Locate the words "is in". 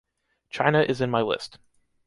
0.81-1.11